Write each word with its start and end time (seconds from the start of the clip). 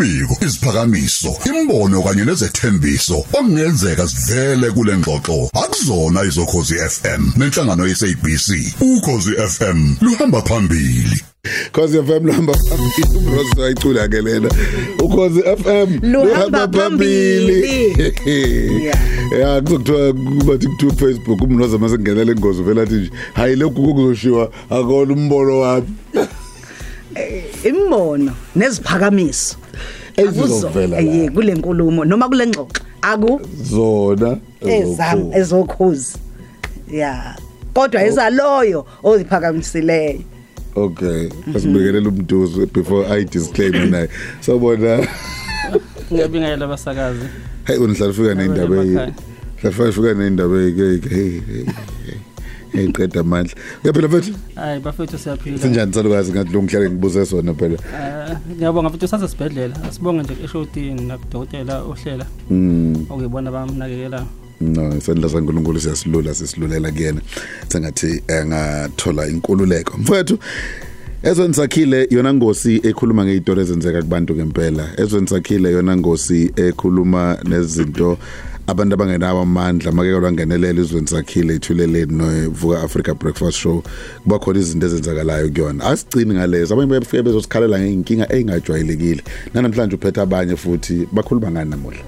imibiko 0.00 0.36
iziphakamiso 0.44 1.30
imbono 1.50 2.02
kanye 2.02 2.24
nezethembiso 2.24 3.18
okungenzeka 3.18 4.08
sivele 4.08 4.70
kule 4.70 4.96
ngxoxo. 4.96 5.50
Akuzona 5.62 6.24
izokhozi 6.24 6.74
FM 6.94 7.22
nenhlangano 7.36 7.86
yeSABC 7.86 8.48
ukhozi 8.80 9.32
FM 9.54 9.78
luhamba 10.00 10.42
phambili. 10.42 11.20
Cause 11.72 12.02
FM 12.02 12.26
luhamba 12.26 12.54
phambili. 12.54 13.18
Umrozo 13.18 13.64
ayicula 13.64 14.08
ke 14.08 14.20
lena. 14.20 14.48
Ukhozi 15.02 15.42
FM 15.42 16.12
Luhamba 16.12 16.68
phambili. 16.68 17.60
ya 19.40 19.60
kuzokuthiwa 19.60 20.12
kubathi 20.12 20.66
ku 20.66 20.96
Facebook 20.96 21.42
umrozo 21.42 21.78
mase 21.78 21.96
kungenela 21.96 22.32
ingozi 22.32 22.62
vela 22.62 22.82
athi 22.82 22.94
nje 22.94 23.10
hayi 23.34 23.56
lokhu 23.56 23.94
kuzoshiwa 23.94 24.50
akona 24.70 25.12
umbono 25.12 25.58
wami. 25.58 25.86
Imbono 27.64 28.32
neziphakamiso 28.56 29.56
ezizovela 30.16 31.00
eh 31.00 31.24
la 31.26 31.30
kule 31.30 31.54
nkulumo 31.54 32.04
noma 32.04 32.28
kule 32.28 32.46
ngxoxo. 32.46 32.82
Aku? 33.02 33.40
Zona 33.62 34.38
ezam 34.60 35.18
ezokhu- 35.18 35.36
ezokhuzi 35.38 36.18
ya. 36.92 37.36
Kodwa 37.74 38.02
ezaloyo 38.02 38.86
oziphakamiseleyo 39.02 40.20
okay 40.74 41.28
asibikelela 41.54 42.08
umduzo 42.08 42.66
before 42.66 43.06
i 43.08 43.24
disclaim 43.24 43.90
naye. 43.90 44.08
Sabona 44.40 45.06
ngiyabingelela 46.12 46.64
abasakazi 46.64 47.26
hey 47.64 47.76
unihlala 47.76 48.10
ufika 48.10 48.34
neindaba 48.34 48.76
Emakhaya. 48.76 49.12
hlafika 49.62 49.88
ufika 49.88 50.14
neindaba 50.14 50.56
hey 50.58 51.00
hey. 51.00 51.64
Hey 52.72 52.88
qeda 52.88 53.20
amandla. 53.20 53.54
Uyaphila 53.84 54.08
mfethu 54.08 54.34
hayi 54.54 54.80
bafethu 54.80 55.18
siyaphila. 55.18 55.58
Sinjani? 55.58 55.92
Salukazi 55.94 56.32
ngathi 56.32 56.52
lo 56.52 56.62
ngihlale 56.62 56.90
ngibuze 56.90 57.26
sona 57.26 57.54
phela. 57.54 57.74
Eh, 57.74 58.36
ngiyabonga 58.56 58.90
futhi 58.90 59.04
usase 59.04 59.28
sibhedlela 59.28 59.82
asibonge 59.88 60.22
nje 60.22 60.36
eshotini 60.44 61.02
nakudokotela 61.04 61.82
ohlela. 61.82 62.26
Mm 62.50 63.06
okuyibona 63.10 63.50
bamnakekela. 63.50 64.24
No 64.60 64.96
isandla 64.96 65.28
saNkulunkulu 65.28 65.80
siyasilula 65.80 66.34
sisilulela 66.34 66.92
kuyena. 66.92 67.20
Sengathi 67.68 68.22
engathola 68.28 69.28
inkululeko. 69.28 69.98
Mfowethu 69.98 70.38
Ezweni 71.22 71.54
sakhile 71.54 72.06
yona 72.10 72.34
ngosi 72.34 72.80
ekhuluma 72.82 73.24
ngeizinto 73.24 73.60
ezenzeka 73.60 74.02
kubantu 74.02 74.34
ngempela. 74.34 74.88
Ezweni 74.96 75.28
sakhile 75.28 75.72
yona 75.72 75.96
ngosi 75.96 76.52
ekhuluma 76.56 77.38
nezinto 77.44 78.18
abantu 78.70 78.94
abangenawo 78.94 79.42
amandla 79.42 79.92
make 79.92 80.20
kwangenelela 80.20 80.80
izweni 80.80 81.08
sakhile 81.08 81.54
ithuleleni 81.54 82.12
novuka 82.12 82.82
Africa 82.82 83.14
Breakfast 83.14 83.58
Show 83.58 83.82
kuba 84.22 84.38
khona 84.38 84.58
izinto 84.60 84.86
ezenzakalayo 84.86 85.48
kuyona. 85.48 85.84
Asigcini 85.84 86.34
ngalezo 86.34 86.74
abanye 86.74 86.90
bayafika 86.90 87.22
bezosikhalela 87.22 87.78
ngeinkinga 87.80 88.32
engajwayelekile. 88.32 89.22
Namhlanje 89.54 89.96
uphethe 89.96 90.20
abanye 90.20 90.56
futhi 90.56 91.08
bakhuluma 91.12 91.50
ngani 91.50 91.70
namuhla. 91.70 92.04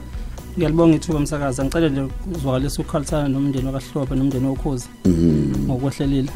ngiyalibonga 0.57 0.97
ithuba 0.97 1.21
msakazi 1.21 1.63
ngicela 1.63 1.89
nje 1.89 2.03
uzwakalisa 2.35 2.83
ukukhalisana 2.83 3.29
nomndeni 3.29 3.67
wakahlophe 3.67 4.15
nomndeni 4.15 4.47
wokhozi 4.47 4.87
ngokwehlelile 5.67 6.31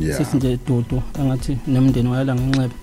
Yeah. 0.00 0.18
sithi 0.18 0.36
nje 0.36 0.58
dudu 0.68 1.02
engathi 1.20 1.58
nemndeni 1.66 2.08
wayela 2.08 2.34
ngenxeba 2.34 2.74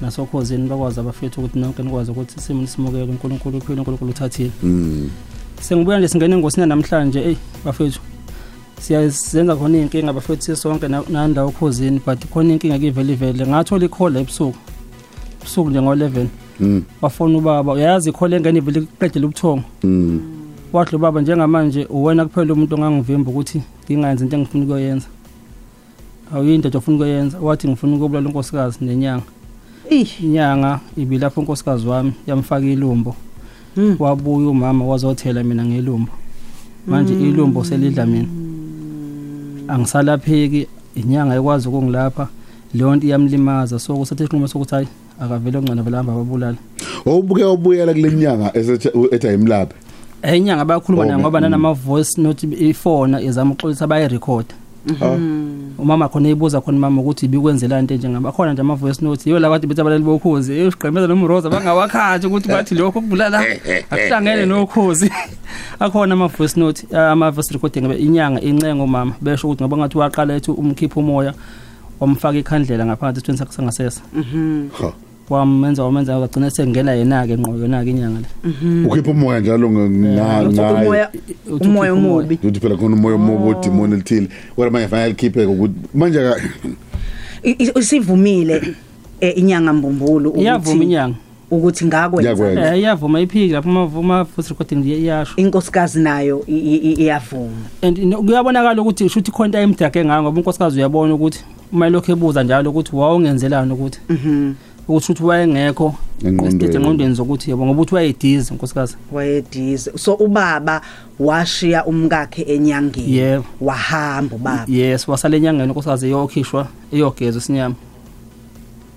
nasokhozini 0.00 0.68
bakwazi 0.68 1.00
abafethu 1.00 1.40
ukuthi 1.40 1.58
nonke 1.58 1.82
nikwazi 1.82 2.10
ukuthi 2.10 2.34
isimo 2.38 2.60
nisimukele 2.60 3.02
uNkulunkulu 3.02 3.58
uphile 3.58 3.78
uNkulunkulu 3.78 4.10
uthathile 4.10 4.50
Mm. 4.62 5.10
Sengibuya 5.60 5.98
nje 5.98 6.08
singena 6.08 6.36
engosini 6.36 6.66
namhlanje 6.66 7.20
ey 7.20 7.36
bafethu. 7.64 8.00
Siyazenza 8.80 9.56
khona 9.56 9.78
inkinga 9.78 10.12
bafethu 10.12 10.42
sisonke 10.42 10.88
na- 10.88 11.02
nanda 11.10 11.44
okhozini 11.44 12.00
but 12.06 12.26
khona 12.32 12.52
inkinga 12.52 12.78
kivele 12.78 13.12
ivele 13.12 13.46
ngathola 13.46 13.84
i-call 13.84 14.16
ebusuku 14.16 14.56
ebusuku 15.40 15.70
nje 15.70 15.80
ngo-11 15.80 16.26
Mm. 16.60 16.82
wafona 17.02 17.38
ubaba 17.38 17.72
uyazi 17.72 18.10
i-call 18.10 18.32
engene 18.32 18.58
ivele 18.58 18.80
iqedele 18.80 19.26
ubuthongo. 19.26 19.62
Mm. 19.84 20.20
wathi 20.72 20.92
lo 20.92 20.98
baba 20.98 21.20
njengamanje 21.20 21.86
uwena 21.90 22.24
kuphela 22.26 22.52
umuntu 22.52 22.74
ongangivimba 22.74 23.30
ukuthi 23.30 23.62
ngingayenzi 23.90 24.24
into 24.24 24.36
engifuna 24.36 24.64
ukuyenza 24.64 25.06
awuyinto 26.34 26.68
nje 26.68 26.78
ofuna 26.78 26.96
ukuyenza 26.96 27.38
wathi 27.40 27.68
ngifuna 27.68 27.96
ukubulala 27.96 28.26
unkosikazi 28.28 28.78
nenyanga. 28.84 29.22
Ih 29.90 30.20
inyanga 30.22 30.80
ibilapho 30.96 31.40
unkosikazi 31.40 31.86
wami 31.86 32.12
yamfaka 32.26 32.66
ilumbo. 32.66 33.10
Mm. 33.10 33.27
Wabuya 33.98 34.48
umama 34.48 34.84
wazothela 34.84 35.42
mina 35.44 35.64
ngelumbo 35.64 36.12
manje 36.86 37.14
ilumbo 37.14 37.64
selidla 37.64 38.06
mina 38.06 38.28
angisalapheki 39.68 40.66
inyanga 40.94 41.34
ekwazi 41.36 41.68
ukungilapha 41.68 42.28
leyo 42.74 42.96
nto 42.96 43.06
iyamlimaza 43.06 43.78
so 43.78 43.96
kusathi 43.96 44.22
isinqumo 44.24 44.48
sokuthi 44.48 44.74
hayi 44.74 44.88
akavele 45.20 45.58
ongcana 45.58 45.82
vele 45.82 45.96
hamba 45.96 46.12
babulala 46.14 46.56
Wawubuke 47.04 47.44
ubuyela 47.44 47.92
kule 47.94 48.12
nyanga 48.12 48.50
esethi 48.56 48.88
ethi 49.12 49.28
ayimlaphe. 49.28 49.74
Eh, 50.22 50.36
inyanga 50.38 50.64
bayakhuluma 50.64 51.02
Oh, 51.02 51.06
nayo 51.06 51.18
ngoba 51.18 51.38
mm. 51.38 51.42
nanama 51.42 51.72
voice 51.72 52.20
note 52.20 52.48
ifona 52.60 53.20
izama 53.22 53.52
ukuxolisa 53.52 53.86
bayirecord 53.86 54.46
Ah. 54.50 54.67
Umama 55.78 56.08
khona 56.08 56.28
eyibuza 56.28 56.60
khona 56.60 56.78
mama 56.78 57.00
ukuthi 57.00 57.26
ibikwenzelani 57.26 57.80
into 57.80 57.94
njengaba 57.96 58.32
khona 58.32 58.52
nje 58.52 58.60
ama 58.60 58.74
voice 58.74 59.04
note 59.04 59.30
yiyo 59.30 59.38
la 59.40 59.48
kade 59.48 59.66
bethi 59.66 59.80
abalali 59.80 60.04
bokhozi 60.04 60.52
esigqemeza 60.52 61.06
nomroza 61.06 61.50
bangawakhathi 61.50 62.26
ukuthi 62.26 62.48
bathi 62.48 62.74
lokho 62.74 63.00
kubulala. 63.00 63.44
Akuhlangene 63.90 64.46
nokhozi. 64.46 65.10
Akhona 65.80 66.12
ama 66.14 66.28
voice 66.28 66.60
note 66.60 66.86
ama 66.96 67.30
voice 67.30 67.52
recording 67.52 67.80
ngabe 67.80 67.96
inyanga 67.96 68.40
incengo 68.40 68.86
mama. 68.86 69.14
Besho 69.20 69.46
ukuthi 69.46 69.64
ngoba 69.64 69.76
ngathi 69.76 69.98
waqala 69.98 70.34
ethi 70.34 70.50
umkhipha 70.50 71.00
umoya 71.00 71.34
wamfaka 72.00 72.38
ikhandlela 72.38 72.86
ngaphakathi 72.86 73.18
esithweni 73.18 73.38
sakhe 73.38 73.52
sangasese 73.52 74.00
Ha. 74.80 74.92
Wamenza 75.34 75.84
wamenza 75.84 76.18
wagcina 76.18 76.50
sengena 76.50 76.92
yena 76.94 77.26
ke 77.26 77.36
ngqo 77.38 77.56
yona 77.58 77.84
ke 77.84 77.90
inyanga 77.90 78.20
le. 78.20 78.86
Ukhipha 78.86 79.10
umoya 79.10 79.40
njalo 79.40 79.68
Yeah. 79.68 80.44
ngayo. 80.44 80.74
umoya 80.74 81.10
Uthi 81.50 81.68
umoya 81.68 81.92
ukhipha 81.92 82.08
omubi. 82.08 82.38
Uthi 82.44 82.60
phela 82.60 82.76
khona 82.76 82.96
umoya 82.96 83.14
omubi 83.14 83.50
odemon 83.50 83.92
elithile. 83.92 84.28
Wena 84.56 84.70
manje 84.70 84.88
fanele 84.88 85.08
likhiphe 85.08 85.44
ukuthi 85.46 85.74
manje 85.94 86.18
ka 86.18 86.36
I- 87.42 87.50
i- 87.58 87.78
isivumile 87.78 88.62
eh, 89.20 89.38
inyanga 89.38 89.72
mbumbulo 89.72 90.32
iyavuma 90.36 90.84
inyanga. 90.84 91.16
ukuthi 91.50 91.84
ngakwenza? 91.86 92.30
Ngakwenza. 92.30 92.74
Eh 92.76 92.80
iyavuma 92.80 93.20
iphiki 93.20 93.52
lapho 93.52 93.68
mavuma 93.68 94.24
voice 94.24 94.48
recording 94.48 94.76
nje 94.76 94.98
iyasho. 94.98 95.32
Inkosikazi 95.36 96.00
nayo 96.00 96.44
i- 96.46 96.52
i- 96.58 96.76
i- 96.92 97.02
iyavuma. 97.02 97.56
And 97.82 97.98
no- 97.98 98.22
kuyabonakala 98.22 98.82
ukuthi 98.82 99.08
shuthi 99.08 99.30
khona 99.30 99.62
imdake 99.62 100.04
ngayo 100.04 100.22
ngoba 100.22 100.38
unkosikazi 100.38 100.78
uyabona 100.78 101.14
ukuthi 101.14 101.40
uma 101.72 101.88
lokho 101.88 102.12
ebuza 102.12 102.42
njalo 102.42 102.70
ukuthi 102.70 102.96
wawungenzelani 102.96 103.72
ukuthi 103.72 103.98
mhm. 104.08 104.52
Ukuthi 104.88 105.06
shuthi 105.06 105.22
wayengekho 105.22 105.94
Engqondweni. 106.24 106.48
estate 106.48 106.74
engqondweni 106.78 107.14
zokuthi 107.14 107.50
yabo 107.50 107.66
ngoba 107.66 107.82
uthi 107.82 107.94
wayidiza 107.94 108.52
unkosikazi 108.52 108.96
wayedize 109.12 109.90
so 109.98 110.14
ubaba 110.14 110.80
washiya 111.18 111.84
umkakhe 111.86 112.42
enyangeni 112.42 113.16
Yebo. 113.16 113.44
wahamba 113.60 114.36
ubaba 114.36 114.64
yes 114.68 115.08
wasale 115.08 115.36
enyangeni 115.36 115.68
unkosikazi 115.70 116.06
eyokhishwa 116.06 116.68
eyogeza 116.92 117.38
isinyama 117.38 117.74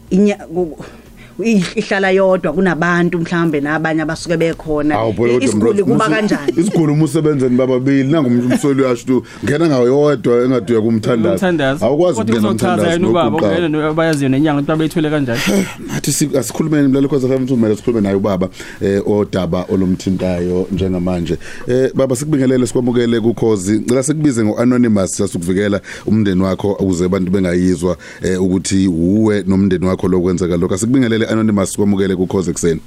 inya 0.09 0.35
ku- 0.35 0.77
i- 0.79 1.00
ihlala 1.43 2.11
yodwa 2.11 2.53
kunabantu 2.53 3.19
mhlambe 3.19 3.61
nabanye 3.61 4.01
abasuke 4.01 4.37
bekhona 4.37 4.95
Awu 4.95 5.13
phela 5.13 5.33
kodwa 5.33 5.43
isiguli 5.47 5.73
Mrozo, 5.73 5.85
kuba 5.85 6.05
musu- 6.05 6.09
kanjani 6.15 6.53
Isiguli 6.57 6.91
umusebenzeni 6.93 7.55
bababili 7.57 8.03
nangu 8.11 8.29
umsoli 8.29 8.81
uyasho 8.81 9.05
tu 9.05 9.23
ngena 9.45 9.67
ngayo 9.67 9.85
yodwa 9.87 10.43
engathi 10.43 10.73
uyakumthandaza. 10.73 11.31
umthandazo 11.33 11.85
Awukwazi 11.85 12.17
Kodwa 12.17 12.35
ukungena 12.35 12.53
kuzochaza 12.53 12.91
yena 12.93 13.09
ubaba 13.09 13.29
umthandazo. 13.37 13.65
ungena 13.65 13.87
nobayaziyo 13.87 14.29
nenyanga 14.29 14.59
ukuthi 14.59 14.67
babeyithule 14.67 15.09
kanjani 15.09 15.39
Nathi 15.87 16.11
si- 16.13 16.37
asikhulumeni 16.37 16.87
mlalo 16.87 17.07
khoza 17.07 17.27
FM 17.27 17.47
kumele 17.47 17.75
sikhulume 17.75 18.01
naye 18.01 18.15
ubaba 18.15 18.49
eh 18.81 19.01
odaba 19.07 19.65
olumthintayo 19.69 20.67
njengamanje. 20.71 21.37
Eh 21.67 21.91
baba 21.95 22.15
sikubingelele 22.15 22.67
sikwamukele 22.67 23.19
kukhozi. 23.19 23.79
Ngicela 23.79 24.03
sikubize 24.03 24.43
ngoanonymous 24.43 25.17
sasukuvikela 25.17 25.81
umndeni 26.05 26.41
wakho 26.43 26.71
ukuze 26.71 27.05
abantu 27.05 27.31
bengayizwa 27.31 27.97
eh 28.23 28.41
ukuthi 28.43 28.87
uwe 28.87 29.43
nomndeni 29.47 29.85
wakho 29.85 30.07
lokwenzeka 30.07 30.57
lokho. 30.57 30.77
Sikubingelele 30.77 31.25
anonymous 31.31 31.71
sikwamukele 31.71 32.15
kukhozi 32.15 32.51
ekseni. 32.51 32.81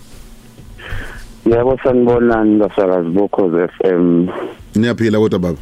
Yebo 1.47 1.79
sanibonani 1.85 2.59
basakazi 2.59 3.09
bokhoze 3.09 3.69
FM 3.69 4.29
Niyaphila 4.75 5.19
kodwa 5.19 5.39
baba. 5.39 5.59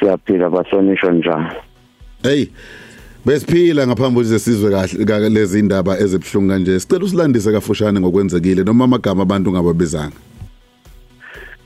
siyaphila 0.00 0.50
bahlonishwa 0.50 1.12
njani 1.12 1.46
Hey 2.22 2.46
Besiphila 3.26 3.86
ngaphambi 3.86 4.20
ukuthi 4.20 4.38
sizwe 4.38 4.70
kahle 4.70 5.04
ka- 5.04 5.28
lezi 5.28 5.58
indaba 5.58 5.98
ezibhlungu 5.98 6.48
kanje. 6.48 6.80
Sicela 6.80 7.04
usilandise 7.04 7.52
kafushane 7.52 8.00
ngokwenzekile 8.00 8.64
noma 8.64 8.84
amagama 8.84 9.22
abantu 9.22 9.50
ungababizanga. 9.50 10.16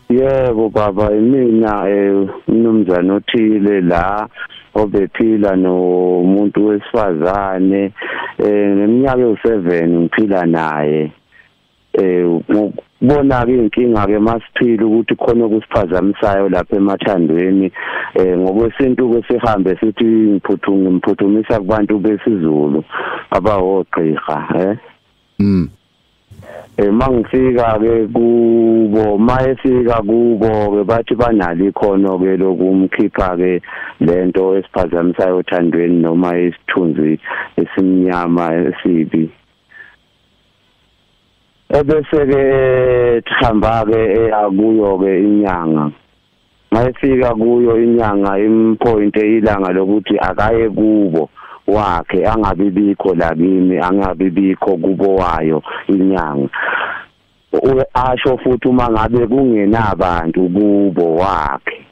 Yebo 0.09 0.69
baba 0.71 1.11
mina 1.11 1.83
eh 1.91 2.29
umnumzana 2.49 3.15
othile 3.15 3.81
la 3.81 4.29
obephila 4.75 5.57
nomuntu 5.57 6.67
wesifazane 6.67 7.93
eh 8.39 8.69
neminyaka 8.77 9.23
ewu7 9.23 9.89
ngiphila 9.89 10.47
naye 10.47 11.13
eh 11.93 12.23
ukubona 12.23 13.47
ke 13.47 13.55
inkinga 13.59 14.07
ke 14.07 14.19
masiphila 14.19 14.87
ukuthi 14.87 15.15
khona 15.17 15.45
okusiphazamisayo 15.45 16.49
lapha 16.49 16.77
emathandweni 16.77 17.73
eh 18.15 18.39
ngokwesintu 18.39 19.11
ke 19.11 19.23
sihambe 19.27 19.77
sithi 19.81 20.05
ngiphuthunga 20.05 20.91
ngiphuthumisa 20.91 21.61
kubantu 21.61 21.99
besizulu 21.99 22.85
abawogqirha 23.31 24.39
eh 24.55 24.77
Mm. 25.39 25.69
Eh 26.79 26.93
mangifika 26.93 27.79
ke 27.81 28.07
kubo 28.13 29.19
mayefika 29.19 30.03
kubo 30.05 30.77
ke 30.77 30.85
bathi 30.85 31.15
banalo 31.17 31.65
ikhono 31.69 32.19
ke 32.21 32.37
lokumkhipha 32.37 33.37
ke 33.37 33.63
lento 34.01 34.59
esiphazamisayo 34.59 35.41
othandweni 35.41 36.05
noma 36.05 36.37
isithunzi 36.37 37.17
esimnyama 37.57 38.53
esibi. 38.69 39.25
Ebese 41.73 42.21
ke 42.29 42.45
thamba 43.25 43.81
ke 43.89 44.29
akuyo 44.29 45.01
ke 45.01 45.17
inyanga. 45.25 45.91
Mayefika 46.71 47.33
kuyo 47.35 47.81
inyanga 47.81 48.39
impoint 48.39 49.17
ilanga 49.17 49.73
lokuthi 49.73 50.21
akaye 50.21 50.69
kubo. 50.69 51.31
Wakhe 51.67 52.27
angabibikho 52.27 53.15
lakini 53.15 53.79
angabibikho 53.79 54.77
kubo 54.77 55.15
wayo 55.15 55.63
inyanga. 55.89 56.49
Asho 57.95 58.39
futhi 58.39 58.69
uma 58.69 58.89
ngabe 58.91 59.27
kungenabantu 59.27 60.49
kubo 60.49 61.15
wakhe. 61.15 61.87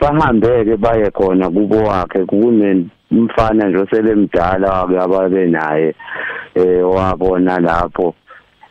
Bahambeke 0.00 0.76
baye 0.76 1.10
khona 1.10 1.50
kubo 1.50 1.76
wakhe 1.76 2.24
kunemfana 2.24 3.68
nje 3.68 3.78
oselemdala 3.78 4.72
wake 4.72 4.98
ababe 4.98 5.46
naye 5.46 5.94
eh 6.54 6.90
wabona 6.90 7.60
lapho. 7.60 8.14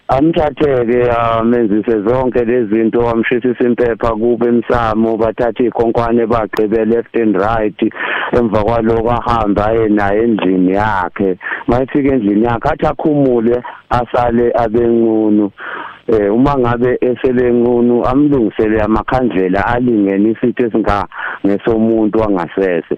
Amthatheke 0.08 1.12
amenzise 1.12 2.02
zonke 2.02 2.46
lezi 2.46 2.76
zinto 2.76 3.00
wamshisisa 3.00 3.64
impepha 3.64 4.10
kube 4.10 4.48
emsamo 4.48 5.18
bathatha 5.18 5.64
ikhonkwane 5.64 6.26
bagqibe 6.26 6.86
left 6.86 7.16
and 7.16 7.36
right. 7.36 7.94
Emva 8.32 8.64
kwaloko 8.64 9.12
ahamba 9.12 9.66
aye 9.66 9.90
naye 9.90 10.24
endlini 10.24 10.74
yakhe. 10.74 11.38
Mayefika 11.68 12.16
endlini 12.16 12.46
yakhe 12.46 12.70
athi 12.70 12.86
akhumule 12.86 13.64
asale 13.90 14.52
abenqunu 14.56 15.52
eh 16.08 16.34
uma 16.34 16.58
ngabe 16.58 16.98
eselenqunu 17.02 18.06
amlungisele 18.06 18.82
amakhandlela 18.82 19.68
alingene 19.68 20.32
isitho 20.32 20.68
esinga 20.68 21.08
ngesomuntu 21.46 22.20
wangasese. 22.20 22.98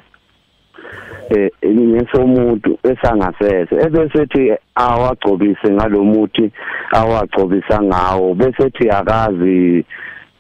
Ngesomuntu 1.66 2.78
esangasese. 2.84 3.76
Ebese 3.86 4.22
ethi 4.22 4.54
awagcobise 4.76 5.70
ngalomuthi 5.72 6.52
awagcobisa 6.92 7.82
ngawo 7.84 8.34
bese 8.34 8.64
ethi 8.68 8.90
akazi 8.90 9.86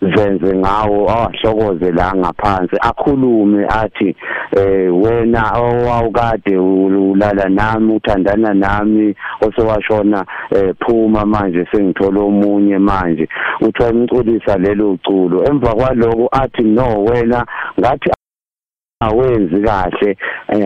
zenze 0.02 0.56
ngawo 0.56 1.10
awahlokoze 1.10 1.92
la 1.92 2.16
ngaphansi 2.16 2.76
akhulume 2.82 3.66
athi 3.66 4.16
eh 4.58 4.94
wena 5.04 5.52
owawukade 5.58 6.58
ulala 6.58 7.50
nami 7.50 7.94
uthandana 7.96 8.54
nami 8.54 9.16
osewashona 9.42 10.26
eh 10.52 10.74
phuma 10.80 11.26
manje 11.26 11.66
sengithola 11.72 12.20
omunye 12.22 12.78
manje. 12.78 13.28
Uthiwa 13.62 13.90
imculisa 13.90 14.58
lelo 14.58 14.98
culo. 15.06 15.44
Emva 15.44 15.76
kwaloko 15.76 16.30
athi 16.32 16.64
no 16.64 17.04
wena 17.04 17.46
ngathi 17.80 18.10
awenzi 19.00 19.62
kahle 19.62 20.18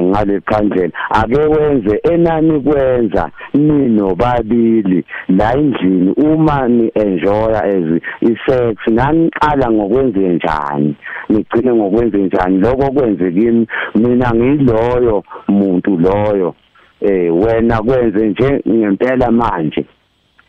ngale 0.01 0.41
khandlela 0.41 0.93
ake 1.09 1.41
wenze 1.41 2.01
enani 2.11 2.59
kwenza 2.59 3.29
nino 3.53 4.15
babili 4.15 5.05
la 5.29 5.53
endlini 5.53 6.11
uma 6.11 6.67
ni 6.67 6.91
enjoy 6.95 7.55
as 7.55 8.01
isex 8.21 8.77
naniqala 8.87 9.71
ngokwenze 9.71 10.19
njani? 10.19 10.95
Nigcine 11.29 11.73
ngokwenze 11.73 12.17
njani? 12.17 12.57
Lokho 12.57 12.91
kwenze 12.91 13.31
kimi 13.31 13.67
mina 13.95 14.31
ngiloyo 14.35 15.23
muntu 15.47 15.97
loyo. 15.97 16.55
Eh 17.01 17.35
wena 17.35 17.81
kwenze 17.81 18.27
nje 18.27 18.61
ngempela 18.69 19.31
manje. 19.31 19.85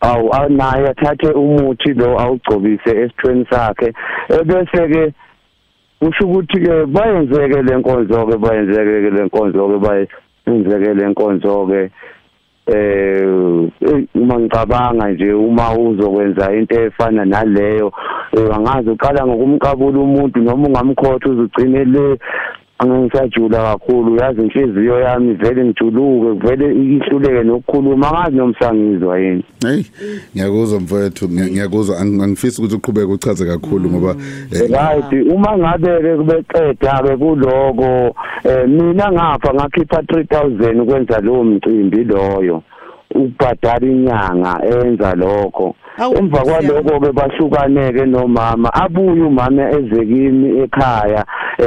Awu 0.01 0.35
awunaye 0.35 0.89
athathe 0.89 1.33
umuthi 1.33 1.95
lo 1.95 2.21
awugcobise 2.21 2.91
esithweni 2.91 3.47
sakhe. 3.51 3.93
Ebese 4.29 4.89
ke 4.89 5.13
usho 6.03 6.25
ukuthi 6.27 6.61
ke 6.61 6.87
bayenzeke 6.87 7.63
lenkonzo 7.63 8.27
ke 8.27 8.37
bayenzeke 8.37 9.03
ke 9.03 9.11
lenkonzo 9.11 9.69
ke 9.69 9.79
bayenzeke 9.79 10.95
lenkonzo 10.95 11.67
ke 11.67 11.91
eh 12.67 13.27
uma 14.15 14.39
ngicabanga 14.39 15.09
nje 15.09 15.33
uma 15.33 15.75
uzokwenza 15.75 16.53
into 16.55 16.81
efana 16.81 17.25
naleyo 17.25 17.93
angazi 18.55 18.91
uqala 18.91 19.27
ngokumqabula 19.27 19.99
umuntu 20.01 20.41
noma 20.41 20.69
ungamkhotha 20.69 21.31
uzugcine 21.31 21.85
le 21.85 22.19
angisajula 22.79 23.63
kakhulu 23.63 24.17
yazi 24.17 24.41
inhliziyo 24.43 25.01
yami 25.01 25.35
vele 25.35 25.65
ngijuluke 25.65 26.47
vele 26.47 26.75
ihluleke 26.75 27.43
nokukhuluma 27.43 28.09
angazi 28.09 28.37
nomsangizwa 28.37 29.19
yini 29.19 29.45
hey 29.67 29.83
ngiyakuzwa 30.35 30.81
mfowethu 30.81 31.29
ngiyakuzwa 31.29 31.99
angifisi 31.99 32.61
ukuthi 32.61 32.77
uqhubeke 32.77 33.13
uchaze 33.13 33.47
kakhulu 33.47 33.91
ngoba 33.91 34.17
right 34.53 35.13
uma 35.35 35.59
ngabe 35.59 36.01
ke 36.03 36.17
kubeqeda 36.17 37.03
ke 37.03 37.17
kuloko 37.17 38.15
mina 38.67 39.13
ngafa 39.13 39.55
ngakhipha 39.55 40.01
3000 40.01 40.81
ukwenza 40.81 41.21
lowo 41.21 41.45
mcimbi 41.45 42.05
loyo. 42.05 42.63
Ukubhadala 43.15 43.87
inyanga 43.87 44.53
enza 44.65 45.15
lokho. 45.15 45.75
Emva 46.19 46.41
kwaloko 46.41 47.01
ke 47.01 47.13
bahlukaneke 47.13 48.07
nomama. 48.07 48.75
Abuye 48.75 49.23
umama 49.23 49.71
ezekimi 49.71 50.63
ekhaya 50.63 51.25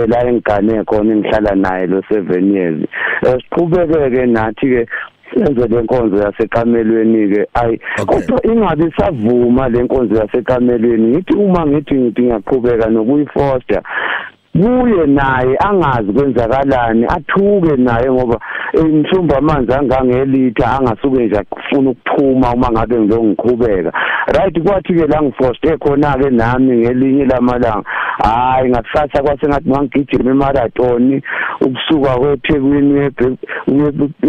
la 0.08 0.28
engane 0.28 0.84
khona 0.84 1.14
engihlala 1.14 1.56
naye 1.56 1.88
lo 1.88 2.02
7 2.10 2.54
years. 2.54 2.80
Siqhubeke 3.22 4.26
nathi 4.26 4.68
ke 4.68 4.88
senze 5.34 5.68
lenkonzo 5.68 6.18
yasekamelweni 6.18 7.30
ke 7.34 7.48
ayi 7.54 7.80
kodwa 8.06 8.46
ingabe 8.46 8.92
savuma 8.98 9.70
lenkonzo 9.70 10.16
yasekamelweni? 10.16 11.08
Ngithi 11.08 11.34
uma 11.34 11.66
ngithi 11.66 11.96
ngithi 11.96 12.22
ngiyaqhubeka 12.22 12.90
nokuyifoster 12.90 13.82
kuye 14.56 15.06
naye 15.06 15.58
angazi 15.68 16.14
kwenzakalani 16.14 17.06
athuke 17.06 17.76
naye 17.78 18.12
ngoba 18.12 18.40
imhlumba 18.74 19.38
amanzi 19.38 19.74
angangelitha 19.74 20.72
angasuke 20.72 21.26
nje 21.26 21.38
akufuna 21.38 21.90
ukuphuma 21.90 22.54
uma 22.54 22.72
ngabe 22.72 23.00
ngilo 23.00 23.24
ngiqhubeka 23.24 23.92
right 24.28 24.64
kwathi 24.64 24.94
ke 24.94 25.08
la 25.08 25.22
ngifoste 25.22 25.78
khona 25.78 26.18
ke 26.18 26.30
nami 26.30 26.78
ngelinye 26.78 27.26
lamalanga 27.26 27.90
hayi 28.24 28.70
ngakusasa 28.70 29.24
kwase 29.24 29.48
ngathi 29.48 29.70
ngangigijima 29.70 30.32
emarathon 30.32 31.22
ukusuka 31.62 32.18
kweThekwini 32.18 33.12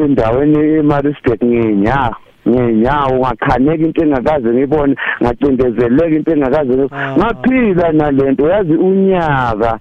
endaweni 0.04 0.58
eMaritzburg 0.78 1.44
nginya 1.44 2.14
ngenyawo 2.48 3.18
ngakhaneka 3.18 3.84
into 3.84 4.02
engakaze 4.02 4.48
ngibone 4.48 4.94
ngacindezeleka 5.22 6.16
into 6.16 6.32
engakaze 6.32 6.74
ngaphila 7.18 7.92
nalento 7.92 8.48
yazi 8.48 8.74
unyaka. 8.74 9.78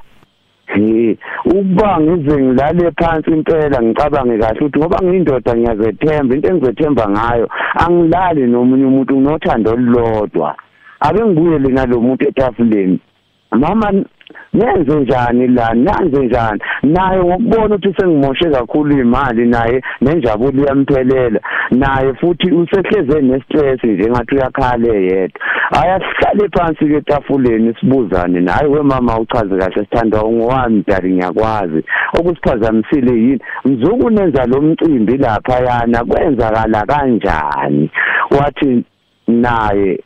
Eh 0.67 1.17
ukuba 1.45 2.00
ngize 2.01 2.41
ngilale 2.41 2.91
phansi 2.98 3.31
impela 3.31 3.81
ngicabange 3.81 4.38
kahle 4.38 4.60
ukuthi 4.60 4.79
ngoba 4.79 4.98
ngiyindoda 5.03 5.51
ngiyazethemba 5.55 6.36
into 6.36 6.48
engizethemba 6.50 7.10
ngayo 7.10 7.48
angilali 7.84 8.48
nomunye 8.48 8.86
umuntu 8.86 9.13
nginothando 9.15 9.72
olulodwa. 9.72 10.55
Ake 11.00 11.25
ngibuyele 11.25 11.69
nalomuntu 11.69 12.27
etafuleni. 12.27 13.00
Mama 13.51 13.88
nenze 14.54 15.00
njani 15.00 15.48
la? 15.48 15.74
Nanze 15.74 16.25
njani? 16.25 16.60
Naye 16.84 17.24
ngokubona 17.24 17.75
ukuthi 17.75 17.94
sengimoshe 17.98 18.50
kakhulu 18.50 19.00
imali 19.00 19.46
naye 19.46 19.82
nenjabulo 20.01 20.63
iyamphelela 20.63 21.39
naye 21.72 22.13
futhi 22.13 22.51
usehleze 22.51 23.22
nestress 23.22 23.84
nje 23.84 24.10
ngathi 24.10 24.36
uyakhale 24.36 25.04
yedwa 25.04 25.42
ayasihlale 25.72 26.50
phansi 26.54 26.86
ke 26.86 26.98
etafuleni 26.98 27.74
sibuzane. 27.80 28.42
Naye 28.42 28.68
wemama 28.68 29.20
uchaze 29.20 29.58
kahle 29.58 29.84
sithanda 29.84 30.18
ngowami 30.24 30.84
dali 30.88 31.13
ngiyakwazi. 31.13 31.84
Okusiphazamisile 32.20 33.13
yini? 33.13 33.39
Mzukunenza 33.65 34.46
lo 34.46 34.62
mcimbi 34.62 35.18
lapha 35.18 35.60
yana 35.60 36.06
kwenzakala 36.06 36.86
kanjani? 36.86 37.92
Wathi 38.32 38.84
naye 39.27 40.00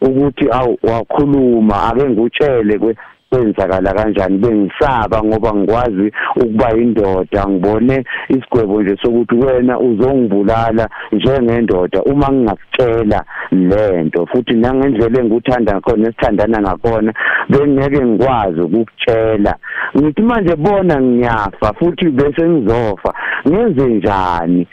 ukuthi 0.00 0.46
awu 0.50 0.78
wakhuluma 0.82 1.76
ake 1.88 2.04
ngutshele 2.08 2.78
kwe 2.78 2.96
kwenzakala 3.30 3.94
kanjani? 3.94 4.38
Bengisaba 4.38 5.22
ngoba 5.24 5.54
ngikwazi 5.54 6.12
ukuba 6.36 6.76
indoda 6.76 7.46
ngibone 7.48 8.04
isigwebo 8.28 8.82
nje 8.82 8.96
sokuthi 9.02 9.34
wena 9.34 9.78
uzongibulala 9.78 10.88
njengendoda 11.12 12.02
uma 12.02 12.32
ngingakutshela 12.32 13.24
lento 13.50 14.26
futhi 14.26 14.54
nangendlela 14.54 15.20
engikuthanda 15.20 15.72
ngakhona 15.72 16.08
esithandana 16.08 16.58
ngakhona 16.60 17.12
bengeke 17.50 18.04
ngikwazi 18.04 18.60
ukukutshela. 18.60 19.54
Ngithi 19.98 20.22
manje 20.22 20.56
bona 20.56 21.00
ngiyafa 21.00 21.72
futhi 21.78 22.10
bese 22.10 22.48
ngizofa. 22.48 23.14
Ngenze 23.48 23.86
njani? 23.86 24.66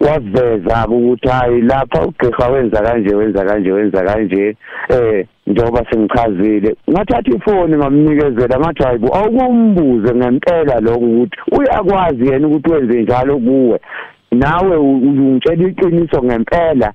Waveza 0.00 0.86
ukuthi 0.88 1.28
hayi 1.28 1.60
lapha 1.60 2.02
ugqirha 2.02 2.48
wenza 2.48 2.82
kanje 2.82 3.14
wenza 3.14 3.44
kanje 3.44 3.72
wenza 3.72 4.02
kanje 4.04 4.56
eh 4.88 5.26
njengoba 5.46 5.84
sengichazile. 5.90 6.76
Ngathatha 6.90 7.30
ifoni 7.36 7.76
ngamnikezela 7.76 8.58
ngathi 8.58 8.82
hayibo 8.82 9.16
awukumbuze 9.16 10.14
ngempela 10.14 10.80
lokho 10.80 11.06
ukuthi 11.06 11.38
uyakwazi 11.52 12.26
yena 12.26 12.48
ukuthi 12.48 12.70
wenze 12.70 13.02
njalo 13.02 13.38
kuwe. 13.38 13.80
Nawe 14.32 14.76
ungitshela 14.76 15.68
iqiniso 15.68 16.22
ngempela. 16.22 16.92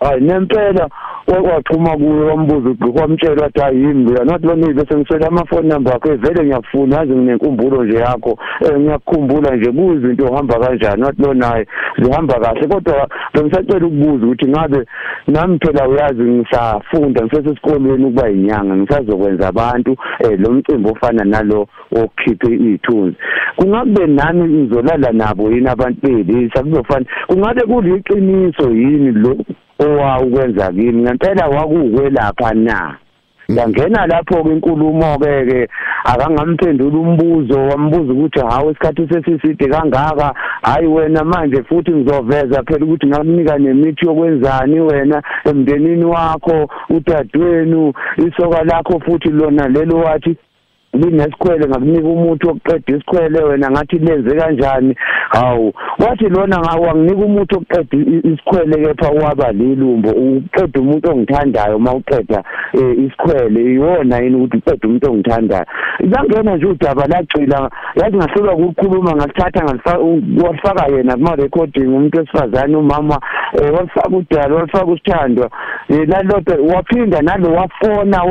Hayi 0.00 0.20
nempela 0.20 0.88
waxhuma 1.26 1.96
kuye 1.96 2.24
wambuza 2.30 2.68
ugqi 2.70 3.00
wamtshela 3.00 3.42
wathi 3.42 3.60
hayi 3.60 3.82
yini 3.82 4.12
lo 4.12 4.24
nathi 4.24 4.46
lona 4.46 4.72
bese 4.72 4.96
ngisela 4.96 5.28
amafoni 5.28 5.68
number 5.68 5.94
akhe 5.96 6.14
vele 6.14 6.44
ngiyakufuna 6.44 6.96
yazi 6.96 7.12
nginenkumbulo 7.12 7.84
nje 7.84 7.96
yakho 7.96 8.38
eh 8.60 8.80
ngiyakukhumbula 8.80 9.56
nje 9.56 9.72
kuyizinto 9.72 10.26
ohamba 10.26 10.58
kanjani 10.58 11.02
wathi 11.02 11.22
lona 11.22 11.46
hayi 11.46 11.66
zihamba 12.02 12.40
kahle. 12.40 12.68
Kodwa 12.68 13.08
bengisacela 13.34 13.86
ukubuza 13.86 14.26
ukuthi 14.26 14.48
ngabe 14.48 14.86
nami 15.26 15.58
phela 15.58 15.88
uyazi 15.88 16.22
ngisafunda 16.22 17.24
ngisesesikolweni 17.24 18.04
ukuba 18.04 18.30
inyanga 18.30 18.76
ngisazokwenza 18.76 19.48
abantu 19.48 19.96
eh 20.18 20.40
lo 20.40 20.52
mcimbi 20.52 20.90
ofana 20.90 21.24
nalo 21.24 21.66
okhiphe 21.96 22.54
izithunzi 22.54 23.16
kungabe 23.56 24.06
nami 24.06 24.44
ngizolala 24.48 25.12
nabo 25.12 25.50
yini 25.50 25.68
abantu 25.68 26.00
belisa 26.02 26.62
kuzofana 26.62 27.06
kungabe 27.26 27.60
kuliqiniso 27.60 28.70
yini 28.70 29.12
lo 29.12 29.36
owawukwenza 29.78 30.72
kimi. 30.72 31.02
Ngempela 31.02 31.48
wakuwukwelapha 31.48 32.54
na? 32.54 32.96
Ngangena 33.52 34.06
lapho 34.06 34.42
ke 34.42 34.52
inkulumo 34.52 35.18
ke 35.18 35.46
ke 35.46 35.68
akangamphendula 36.04 36.98
umbuzo 36.98 37.58
wambuza 37.68 38.12
ukuthi 38.12 38.40
hawo 38.40 38.70
isikhathi 38.70 39.08
sesiside 39.08 39.68
kangaka? 39.68 40.34
Hayi 40.62 40.86
wena 40.86 41.24
manje 41.24 41.62
futhi 41.62 41.90
ngizoveza 41.90 42.62
phela 42.62 42.84
ukuthi 42.84 43.06
ngakunika 43.06 43.58
nemithi 43.58 44.06
yokwenzani 44.06 44.80
wena 44.80 45.22
emndenini 45.44 46.04
wakho 46.04 46.68
udadewenu 46.90 47.92
isoka 48.16 48.64
lakho 48.64 49.00
futhi 49.00 49.28
lona 49.28 49.68
lelo 49.68 49.96
wathi 49.96 50.36
linesikhwele 50.92 51.68
ngakunika 51.68 52.08
umuthi 52.08 52.46
wokuqeda 52.46 52.96
isikhwele 52.96 53.42
wena 53.44 53.70
ngathi 53.70 53.98
lenze 53.98 54.36
kanjani? 54.36 54.94
Hawu 55.28 55.72
wathi 55.98 56.28
lona 56.28 56.58
ngawanginika 56.58 57.24
umuthi 57.24 57.54
wokuqeda 57.54 57.96
isikhwele 58.30 58.76
kepha 58.84 59.08
waba 59.10 59.52
lilumbo. 59.52 60.10
Uqeda 60.10 60.80
umuntu 60.80 61.10
ongithandayo 61.10 61.78
mawuqeda 61.78 62.44
isikhwele 62.74 63.74
iwona 63.74 64.18
yini 64.18 64.36
ukuthi 64.36 64.56
uqeda 64.56 64.88
umuntu 64.88 65.10
ongithandayo? 65.10 65.66
Izangena 66.04 66.56
nje 66.56 66.66
udaba 66.66 67.06
lagcila 67.06 67.70
yathi 67.96 68.16
ngahlulwa 68.16 68.54
ukukhuluma 68.54 69.12
ngalithatha 69.16 69.64
ngalifaka 69.64 70.92
yena 70.92 71.16
kuma 71.16 71.36
recording 71.36 71.86
umuntu 71.86 72.18
wesifazane 72.18 72.76
umama 72.76 73.20
walifaka 73.74 74.16
udala 74.16 74.54
walifaka 74.54 74.86
usithandwa 74.86 75.50
lalodwa 75.88 76.74
waphinda 76.74 77.22
nalo 77.22 77.48
wafona 77.54 78.22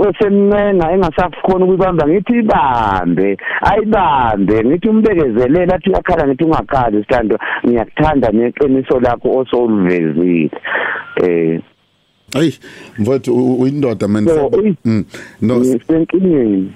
wasemncenga 0.00 0.92
engasakhona 0.92 1.64
ukubamba 1.64 2.08
ngithi 2.08 2.38
ibambe 2.38 3.36
ayibambe. 3.70 4.64
Ngithi 4.64 4.88
umbekezelela 4.88 5.74
athi 5.74 5.90
uyakhala 5.90 6.26
ngithi 6.26 6.44
ungakhali 6.44 6.98
sithando 7.02 7.36
ngiyakuthanda 7.66 8.28
neqiniso 8.32 9.00
lakho 9.00 9.28
osoluvezile 9.38 10.50
eh 11.22 11.60
Ay, 12.34 12.52
mfowethu 12.98 13.60
uyindoda 13.60 14.08
man. 14.08 14.28
Mm. 14.84 15.04
No, 15.42 15.64
senkingeni. 15.64 16.72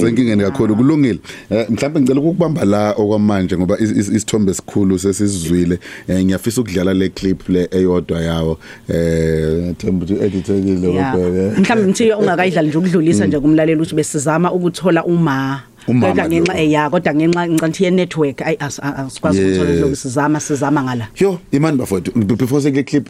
Senkingeni 0.00 0.42
kakhulu 0.42 0.76
kulungile. 0.76 1.18
Eh 1.50 1.66
mhlawumbe 1.70 2.00
ngicela 2.00 2.20
ukubamba 2.20 2.64
la 2.64 2.92
okwamanje 2.92 3.56
ngoba 3.56 3.78
isithombe 3.78 4.50
esikhulu 4.50 4.98
sesizwile. 4.98 5.78
Eh 6.08 6.24
ngiyafisa 6.24 6.60
ukudlala 6.60 6.94
le 6.94 7.08
clip 7.08 7.48
le 7.48 7.68
eyodwa 7.70 8.20
yawo. 8.20 8.58
Eh 8.88 9.74
themba 9.78 10.04
ukuthi 10.04 10.24
edithekile 10.24 10.88
kodwa. 10.88 11.52
Mhlawumbe 11.58 11.90
mthiyo 11.90 12.18
ungakayidlali 12.18 12.68
nje 12.68 12.78
ukudlulisa 12.78 13.26
nje 13.26 13.40
kumlaleli 13.40 13.80
ukuthi 13.80 13.94
besizama 13.94 14.52
ukuthola 14.52 15.04
uma 15.04 15.62
kodwa 15.86 16.28
ngenxa 16.28 16.58
eya 16.58 16.90
kodwa 16.90 17.14
ngenxa 17.14 17.48
ngicanthi 17.48 17.84
ye 17.84 17.90
network 17.90 18.42
ay 18.42 18.56
asikwazi 18.60 19.44
ukuthola 19.44 19.74
lokho 19.74 19.94
sizama 19.94 20.40
sizama 20.40 20.82
ngala 20.82 21.08
yo 21.20 21.38
imani 21.52 21.78
bafowethu 21.78 22.12
before 22.36 22.62
seke 22.62 22.82
clip 22.82 23.08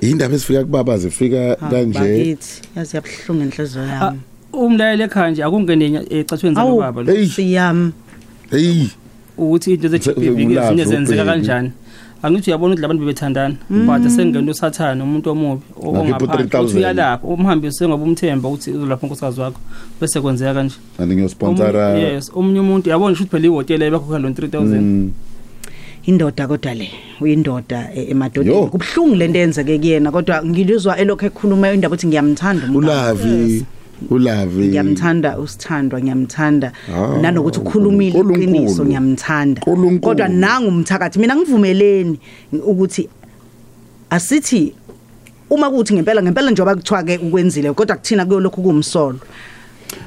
indaba 0.00 0.34
esifika 0.34 0.64
kubaba 0.64 0.98
zifika 0.98 1.56
kanje. 1.56 1.98
bakithi. 1.98 2.62
Yazi 2.76 2.96
yabhlungu 2.96 3.42
enhliziyo 3.42 3.84
yami. 3.86 4.20
umlayele 4.52 5.04
ekhaya 5.04 5.30
nje 5.30 5.44
akungene 5.44 6.06
ecathweni 6.10 6.54
zalo 6.54 6.76
baba 6.76 7.02
lo. 7.02 7.26
Siyami. 7.26 7.92
Hey. 8.50 8.88
Ukuthi 9.38 9.74
into 9.74 9.88
ze-GBV 9.88 10.38
ezinye 10.58 10.84
zenzeka 10.84 11.24
kanjani? 11.24 11.70
Angithi 12.22 12.50
uyabona 12.50 12.74
ukuthi 12.74 12.82
labantu 12.82 13.04
bebethandana 13.04 13.56
but 13.68 14.10
sengena 14.10 14.50
usathana 14.50 15.04
umuntu 15.04 15.30
omubi 15.30 15.62
ongaphansi 15.80 16.76
uyalapha 16.76 17.26
umhambise 17.28 17.88
ngoba 17.88 18.04
umthemba 18.04 18.48
ukuthi 18.48 18.70
uzolapha 18.70 19.06
unkosikazi 19.06 19.40
wakho 19.40 19.60
bese 20.00 20.20
kwenzeka 20.20 20.54
kanje. 20.54 20.76
And 20.98 21.12
ngiyosponsora 21.12 21.98
yes 21.98 22.30
omunye 22.34 22.60
umuntu 22.60 22.90
yabona 22.90 23.14
ukuthi 23.14 23.30
phela 23.30 23.46
ihotela 23.46 23.86
ebakhokha 23.86 24.18
lo 24.18 24.28
3000 24.28 25.10
indoda 26.08 26.48
kodwa 26.48 26.74
le 26.74 26.88
uyindoda 27.20 27.92
emadodeni. 27.94 28.66
Kubhlungu 28.72 29.14
lento 29.14 29.38
yenzeke 29.38 29.78
kuyena 29.78 30.10
kodwa 30.10 30.44
ngilizwa 30.44 30.96
elokho 30.96 31.26
ekhuluma 31.26 31.72
indaba 31.72 31.94
ukuthi 31.94 32.06
ngiyamthanda 32.06 32.64
umuntu 32.66 32.78
ulavi 32.78 33.64
ulavi. 34.10 34.68
Ngiyamthanda 34.68 35.38
usithandwa 35.38 36.00
ngiyamthanda. 36.00 36.72
Nanokuthi 37.20 37.60
ukhulumile 37.60 38.18
iqiniso 38.18 38.84
ngiyamthanda. 38.84 39.60
Kodwa 40.00 40.28
nangu 40.28 40.68
umthakathi 40.68 41.18
mina 41.18 41.36
ngivumeleni 41.36 42.18
ukuthi 42.52 43.08
asithi 44.10 44.72
uma 45.50 45.70
kuthi 45.70 45.94
ngempela 45.94 46.22
ngempela 46.22 46.50
njengoba 46.50 46.76
kuthiwa 46.76 47.02
ke 47.02 47.18
ukwenzile 47.18 47.72
kodwa 47.72 47.96
kuthina 47.96 48.24
kuyolokhu 48.24 48.62
kumsolo 48.62 49.20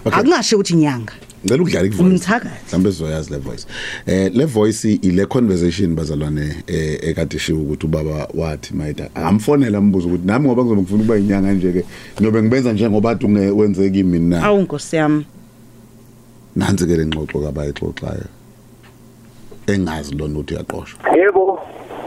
akungasho 0.06 0.56
ukuthi 0.56 0.74
inyanga. 0.74 1.14
Ngicela 1.44 1.62
ukudlala 1.62 1.88
ivoice. 1.88 2.04
Umthakathi. 2.04 2.66
Mhlambe 2.68 2.92
sizoyazi 2.92 3.32
le 3.32 3.38
voice. 3.38 3.66
Eh 4.08 4.32
le 4.34 4.46
voice 4.46 5.00
ile 5.02 5.26
conversation 5.26 5.96
bazalwane 5.96 6.64
eh 6.68 7.00
ekade 7.10 7.40
shiwo 7.40 7.62
ukuthi 7.62 7.86
ubaba 7.86 8.28
wathi 8.34 8.74
mayida 8.74 9.10
amfonela 9.16 9.78
ambuza 9.78 10.08
ukuthi 10.08 10.28
nami 10.28 10.48
ngoba 10.48 10.64
ngizobe 10.64 10.82
ngifuna 10.82 11.04
ukuba 11.04 11.18
inyanga 11.18 11.54
nje 11.54 11.72
ke 11.72 11.86
ngiyobe 12.18 12.42
ngibenza 12.42 12.74
njengoba 12.74 13.12
atu 13.12 13.28
wenze 13.58 13.90
kimi 13.90 14.20
na? 14.20 14.44
Awu 14.44 14.62
nkosi 14.62 14.96
yami. 14.96 15.26
Nansi 16.56 16.86
ke 16.86 16.96
lengxoxo 16.96 17.40
kabayixoxayo. 17.40 18.28
Engazi 19.68 20.16
lona 20.16 20.40
ukuthi 20.40 20.54
uyaqoshwa. 20.54 21.00
Yebo. 21.18 21.60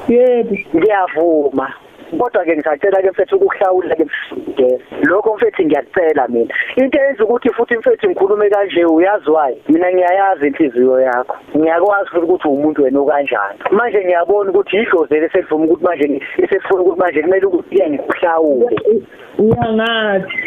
Yebo. 0.09 0.57
Ngiyavuma. 0.75 1.73
Kodwa 2.19 2.45
ke 2.45 2.57
ngisacela 2.57 3.03
ke 3.03 3.11
mfethu 3.11 3.37
ukuhlawula 3.37 3.97
ke 3.97 4.05
mfethu 4.05 4.53
lokho 5.02 5.35
mfethu 5.35 5.62
ngiyakucela 5.64 6.28
mina. 6.28 6.54
Into 6.76 6.99
eyenza 6.99 7.25
ukuthi 7.25 7.50
futhi 7.50 7.76
mfethu 7.76 8.11
ngikhulume 8.11 8.50
kanje 8.50 8.85
uyazi 8.85 9.30
why? 9.30 9.54
Mina 9.68 9.92
ngiyayazi 9.92 10.47
inhliziyo 10.47 11.00
yakho. 11.00 11.37
Ngiyakwazi 11.56 12.11
futhi 12.11 12.25
ukuthi 12.25 12.49
umuntu 12.49 12.83
wena 12.83 13.00
okanjani. 13.00 13.59
Manje 13.71 14.04
ngiyabona 14.04 14.50
ukuthi 14.50 14.76
idlozi 14.76 15.14
lesifuna 15.14 15.64
ukuthi 15.64 15.85
manje 15.85 16.23
isefuna 16.38 16.83
ukuthi 16.83 17.00
manje 17.00 17.23
kumele 17.23 17.47
ukuthi 17.47 17.90
ngikuhlawule 17.90 18.66
uyangathi 19.38 20.38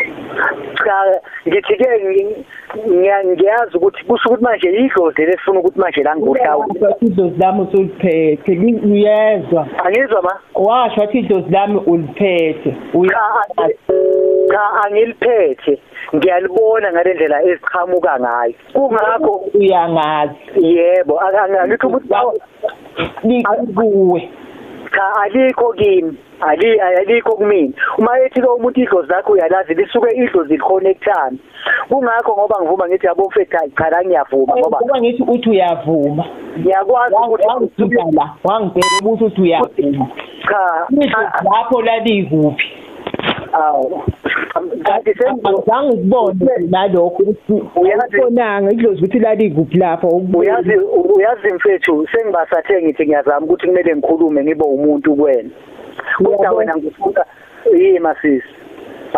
cha 0.84 0.98
ngithi 1.48 1.76
ke 1.76 2.46
ngiyazi 3.26 3.78
ukuthi 3.78 4.04
kusho 4.06 4.30
ukuthi 4.30 4.44
manje 4.44 4.70
idlozi 4.70 5.26
lesifuna 5.26 5.60
ukuthi 5.60 5.80
manje 5.80 6.04
la 6.04 6.16
ngikuhlawule 6.16 6.96
idlozi 7.02 7.40
lami 7.40 7.62
usuliphethe 7.62 8.52
uyezwa? 8.86 9.68
Angizwa 9.86 10.22
ma? 10.22 10.34
Washo 10.56 11.02
wathi 11.02 11.20
idlozi 11.20 11.50
lami 11.52 11.82
uliphethe. 11.86 12.76
Cha 14.52 14.64
angiliphethe. 14.86 15.80
Ngiyalibona 16.16 16.92
ngalendlela 16.92 17.44
eziqhamuka 17.44 18.20
ngayo. 18.20 18.54
Kungakho 18.74 19.34
uyangazi. 19.54 20.36
Yebo 20.56 21.20
angithi 21.20 21.86
ukuthi 21.88 22.10
likuwe 23.24 24.30
cha 24.96 25.16
alikho 25.22 25.74
kimi. 25.74 26.18
Ali 26.42 26.80
alikho 26.80 27.36
kumina 27.36 27.74
uma 27.98 28.20
ethi 28.20 28.42
lo 28.42 28.56
umuntu 28.56 28.82
idlozi 28.82 29.10
lakho 29.10 29.34
uyalazi 29.34 29.74
lisuke 29.74 30.16
idlozi 30.16 30.54
liconnectana 30.54 31.38
kungakho 31.90 32.32
ngoba 32.34 32.62
ngivuma 32.62 32.88
ngithi 32.88 33.06
yabo 33.08 33.26
mfethu 33.28 33.58
cha 33.78 33.90
la 33.90 34.04
ngiyavuma 34.06 34.54
ngoba 34.58 34.78
ngoba 34.80 35.02
ngithi 35.02 35.24
uthi 35.24 35.50
uyavuma. 35.50 36.26
Ngiyakwazi 36.60 37.16
ukuthi 37.16 37.48
wangibhala 37.48 38.34
wangibheka 38.44 38.96
ukuthi 39.02 39.24
uthi 39.24 39.42
uyavuma. 39.42 40.08
Cha 40.48 40.88
lapho 41.44 41.82
lalikuphi 41.82 42.38
awu 42.40 42.77
kanti 44.84 45.14
sengizange 45.14 45.98
ngibone 45.98 46.54
nalokho 46.70 47.24
ukuthi 47.24 47.54
uyabonanga 47.76 48.72
idlozi 48.72 49.00
ukuthi 49.00 49.20
lalikuphi 49.20 49.78
lapho? 49.78 50.08
Uyazi 50.34 50.76
uyazi 51.16 51.54
mfethu 51.54 52.08
sengibasathe 52.12 52.82
ngithi 52.84 53.06
ngiyazama 53.06 53.46
ukuthi 53.46 53.68
kumele 53.68 53.96
ngikhulume 53.96 54.44
ngibe 54.44 54.64
umuntu 54.64 55.16
kuwena. 55.16 55.50
Kodwa 56.18 56.52
wena 56.52 56.78
ngifuna 56.78 57.26
yima 57.80 58.16
sisi 58.22 58.48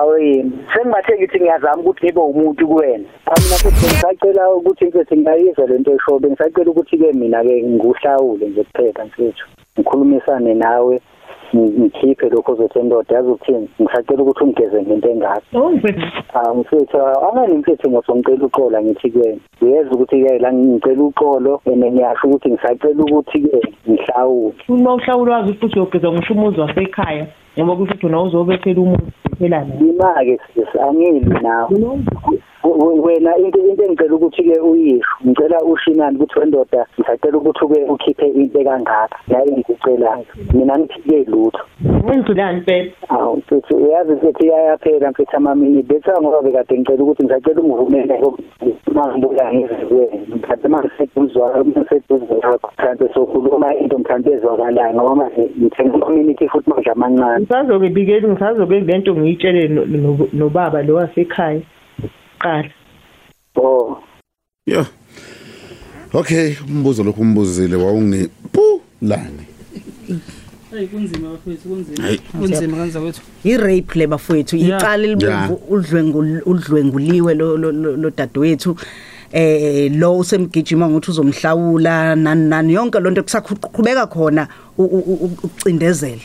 awuyini 0.02 0.52
sengibathe 0.74 1.18
ngithi 1.18 1.40
ngiyazama 1.40 1.82
ukuthi 1.82 2.06
ngibe 2.06 2.22
umuntu 2.22 2.68
kuwena. 2.68 3.06
Mina 3.42 3.58
futhi 3.62 3.86
ngisacela 3.86 4.50
ukuthi 4.50 4.86
mfethu 4.86 5.16
ngiyayizwa 5.16 5.68
lento 5.68 5.92
esho 5.94 6.20
bengisacela 6.20 6.72
ukuthi 6.72 6.98
ke 6.98 7.14
mina 7.14 7.44
ke 7.44 7.64
nguhlawule 7.64 8.48
nje 8.48 8.64
kuphela 8.64 9.06
mfethu. 9.06 9.46
Ngikhulumisane 9.80 10.54
nawe. 10.54 11.02
Ngikhiphe 11.56 12.30
lokho 12.30 12.52
ozothi 12.52 12.80
endoda 12.80 13.16
yazi 13.16 13.30
ukuthini 13.30 13.70
ngisacela 13.82 14.24
ukuthi 14.24 14.44
ungigeze 14.44 14.82
ngento 14.82 15.10
engaka 15.10 15.42
Oh. 15.54 15.70
Mfethu. 15.72 16.08
Ah 16.34 16.54
mfethu 16.54 16.98
angani 16.98 17.58
mfethu 17.58 17.90
ngosongicela 17.92 18.46
uxola 18.46 18.82
ngithi 18.82 19.10
ke 19.12 19.40
uyeza 19.62 19.92
ukuthi 19.92 20.24
ke 20.24 20.40
la 20.40 20.54
ngicela 20.54 21.04
uxolo 21.04 21.62
and 21.66 21.84
ngiyasho 21.86 22.28
ukuthi 22.28 22.50
ngisacela 22.50 23.04
ukuthi 23.04 23.40
ke 23.42 23.62
ngihlawule. 23.90 24.54
Uma 24.70 24.94
uhlawula 24.94 25.36
wazi 25.36 25.54
futhi 25.54 25.80
uyogeza 25.80 26.12
ngisho 26.12 26.34
umuzi 26.34 26.60
wasekhaya 26.60 27.28
ngoba 27.60 27.76
kusho 27.76 27.94
ukuthi 27.94 28.06
wona 28.06 28.22
uzobethela 28.22 28.82
umuzi 28.82 29.12
phela 29.40 29.60
la. 29.60 29.76
lima 29.82 30.14
ke 30.24 30.40
sis 30.54 30.82
angilwi 30.82 31.40
nawe. 31.42 31.70
W- 32.64 33.02
wena 33.02 33.38
into 33.38 33.60
into 33.60 33.84
engicela 33.84 34.16
ukuthi 34.16 34.44
ke 34.44 34.60
uyisho 34.60 35.16
ngicela 35.26 35.58
ushinani 35.64 36.18
ukuthi 36.18 36.40
wendoda 36.40 36.86
ngisacela 37.00 37.38
ukuthi 37.38 37.68
ke 37.68 37.86
ukhiphe 37.90 38.28
into 38.28 38.64
kangaka 38.64 39.18
la 39.28 39.44
engikucelayo 39.46 40.26
mina 40.54 40.78
ngiphike 40.80 41.19
lutho 41.24 41.60
Ngizulani 42.06 42.62
phela. 42.62 42.92
awu 43.10 43.38
mfethu 43.38 43.76
uyazi 43.78 44.12
mfethu 44.12 44.46
iyayaphela 44.46 45.12
mfethu 45.12 45.38
amamini 45.38 45.84
betha 45.84 46.22
ngoba 46.22 46.42
bekade 46.42 46.78
ngicela 46.80 47.04
ukuthi 47.04 47.24
ngisacela 47.24 47.62
ungivumele 47.62 48.20
mangibuya 48.94 49.54
ngizwe 49.54 50.10
mkhathi 50.36 50.68
mangiseduzwa 50.68 51.64
mangiseduzwa 51.64 52.38
mhlawumbe 52.78 53.14
sokhuluma 53.14 53.76
into 53.76 53.98
mhlawumbe 54.00 54.32
ezwakalayo 54.34 54.94
ngoba 54.94 55.16
manje 55.16 55.50
ngithenga 55.60 55.98
community 56.00 56.48
futhi 56.48 56.70
manje 56.70 56.90
amancane 56.92 57.40
Ngisazobe 57.40 57.90
bikeli 57.90 58.28
ngisazobe 58.28 58.80
lento 58.80 59.16
ngiyitshele 59.16 59.68
no- 59.68 59.86
no- 59.86 60.28
nobaba 60.34 60.84
lo 60.84 60.96
wasekhaya. 60.96 61.62
Qala. 62.40 62.70
oh 63.56 63.98
Yeah. 64.66 64.86
Okay, 66.14 66.56
umbuzo 66.70 67.04
lokhu 67.04 67.22
umbuzile 67.22 67.76
wawungi 67.76 68.30
pu 68.52 68.82
lani. 69.02 69.46
Hey 70.72 70.88
kunzima 70.88 71.30
bafethu 71.30 71.70
kunzima. 71.70 72.04
Hayi. 72.04 72.18
Kunzima 72.18 72.78
kanza 72.78 73.00
kwethu. 73.00 73.22
i-rape 73.44 74.00
le 74.00 74.08
bafowethu 74.08 74.56
Yeah. 74.58 74.80
icala 74.82 75.04
elibomvu 75.04 75.62
udlwengu 75.70 76.20
udlwenguliwe 76.46 77.34
lo 77.34 77.58
lo- 77.58 77.72
lo 77.72 77.96
lo 77.98 78.10
dadewethu 78.10 78.76
eh 79.32 79.92
lo 79.96 80.18
usemgijima 80.18 80.90
ngokuthi 80.90 81.12
uzomhlawula 81.12 82.16
nani 82.16 82.50
nani 82.50 82.74
yonke 82.74 83.00
lonto 83.00 83.24
kusaqhubeka 83.24 84.08
khona 84.08 84.48
u- 84.78 84.84
u- 84.84 85.06
u- 85.14 85.32
ukucindezela 85.44 86.22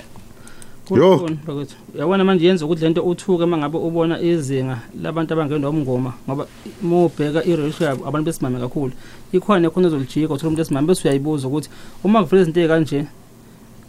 Yo. 0.91 1.19
Kukhona 1.19 1.37
bakwethu. 1.47 1.75
Uyabona 1.95 2.25
manje 2.25 2.47
yenza 2.47 2.65
ukuthi 2.67 2.83
lento 2.85 3.03
uthuke 3.03 3.47
mangabe 3.47 3.79
ubona 3.79 4.21
izinga 4.21 4.79
labantu 5.03 5.33
abangenwa 5.35 5.71
umngoma 5.71 6.13
ngoba 6.29 6.47
mubheka 6.83 7.41
i-ratio 7.45 7.87
yabo 7.87 8.07
abantu 8.09 8.27
besimame 8.27 8.59
kakhulu. 8.61 8.93
Ikhona 9.33 9.71
khona 9.71 9.87
ezolijika 9.89 10.35
uthola 10.35 10.49
umuntu 10.49 10.63
esimame 10.63 10.87
bese 10.87 11.09
uyayibuza 11.09 11.49
ukuthi 11.49 11.69
uma 12.05 12.21
kuvela 12.23 12.43
izinto 12.43 12.61
ezikanje 12.61 13.07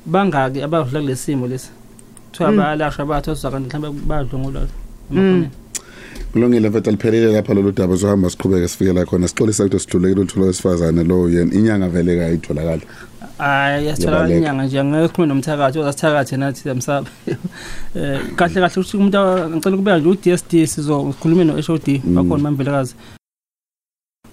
bangaki 0.05 0.61
abadlula 0.61 0.99
kulesimo 1.01 1.47
lesi. 1.47 1.69
Kuthiwa 2.31 2.51
bayalashwa 2.51 3.05
bathosa 3.05 3.51
kanti 3.51 3.77
mhlawumbe 3.77 4.05
badlongolala. 4.07 4.67
Kulungile 6.33 6.69
mfethu 6.69 6.89
aliphelile 6.89 7.33
lapha 7.33 7.53
lolu 7.53 7.71
daba 7.71 7.97
sohamba 7.97 8.29
siqhubeke 8.29 8.67
sifike 8.67 8.93
la 8.93 9.05
khona 9.05 9.27
sixolisa 9.27 9.65
ukuthi 9.65 9.79
sidlulekile 9.79 10.21
uthola 10.21 10.45
wesifazane 10.45 11.03
lo 11.03 11.29
yena 11.29 11.53
inyanga 11.53 11.89
vele 11.89 12.17
kayitholakala. 12.19 12.81
Hayi 13.37 13.87
yasithola 13.87 14.17
Yabaleka. 14.17 14.37
inyanga 14.37 14.63
nje 14.63 14.79
angeke 14.79 15.07
sikhulume 15.07 15.33
nomthakathi 15.33 15.79
ozasithakathi 15.79 16.37
nathi 16.37 16.69
amsaba. 16.69 17.07
Eh 17.95 18.19
kahle 18.35 18.61
kahle 18.61 18.81
ukuthi 18.81 18.97
umuntu 18.97 19.17
ngicela 19.55 19.77
kubeka 19.77 19.97
nje 19.97 20.09
uDSD 20.09 20.65
sizokhuluma 20.65 21.43
noHOD 21.43 21.87
bakhona 22.03 22.43
mamvelekazi. 22.43 22.95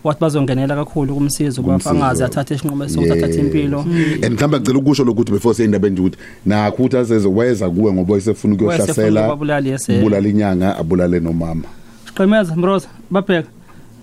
Wathi 0.04 0.20
bazongenela 0.20 0.74
kakhulu 0.76 1.14
kumsizo 1.14 1.62
Kumsizo. 1.62 1.62
kwafangazi 1.62 2.24
athathe 2.24 2.54
isinqumo 2.54 2.88
sokuthatha 2.88 3.26
Yes. 3.26 3.36
impilo. 3.36 3.80
And 3.80 4.32
mhlawumbe 4.34 4.58
ngicela 4.58 4.78
ukusho 4.78 5.04
lokuthi 5.04 5.32
before 5.32 5.54
seyindabeni 5.54 5.92
nje 5.92 6.00
ukuthi 6.02 6.18
nakho 6.46 6.76
ukuthi 6.82 6.96
azezoweza 6.96 7.70
kuwe 7.70 7.92
ngoba 7.92 8.16
isefuna 8.16 8.54
ukuyohlasela 8.54 9.28
babulali 9.28 9.68
yese. 9.70 9.98
ubulala 9.98 10.28
inyanga 10.28 10.76
abulale 10.78 11.20
nomama. 11.20 11.64
Siqhemeza 12.06 12.56
Mroza 12.56 12.88
babheka. 13.10 13.48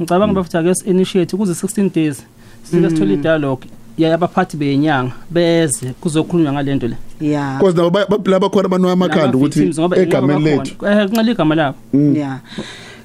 Ngicabanga 0.01 0.33
bafuthi 0.33 0.57
ake 0.57 0.73
initiate 0.85 1.37
kuze 1.37 1.53
16 1.53 1.89
days. 1.93 2.23
Sike 2.63 2.89
sithola 2.89 3.13
idialogue 3.13 3.67
yabaphathi 3.97 4.57
benyanga 4.57 5.11
beze 5.31 5.93
kuzokhulunywa 6.01 6.53
ngalento 6.53 6.87
le. 6.87 6.95
yeah 7.21 7.57
Because 7.59 7.75
nabo 7.77 7.89
ba- 7.89 8.05
ba- 8.09 8.31
laba 8.31 8.49
khona 8.49 8.65
abantu 8.65 8.87
amakhanda 8.89 9.37
ukuthi 9.37 9.73
egameni 9.95 10.43
lethu. 10.45 10.85
eh 10.87 11.07
kunqala 11.07 11.31
igama 11.31 11.55
labo 11.55 11.77
yeah 11.93 12.05
Ngiya- 12.13 12.39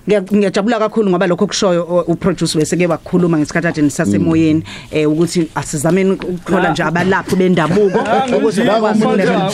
ngiyajabula 0.08 0.78
kakhulu 0.78 1.10
ngoba 1.10 1.26
lokho 1.26 1.46
kushoyo 1.46 1.82
o- 1.88 2.04
uproducer 2.12 2.58
bese 2.60 2.76
ke 2.76 2.86
bakhuluma 2.88 3.38
ngesikhathi 3.38 3.66
kade 3.66 3.82
nisasemoyeni 3.82 4.62
eh 4.92 5.08
ukuthi 5.10 5.48
asizameni 5.54 6.10
ukuthola 6.10 6.70
nje 6.70 6.82
abalaphi 6.82 7.36
bendabuko 7.36 7.98
ukuze 8.36 8.64
bakwazi 8.64 9.04
ukulekelela 9.04 9.50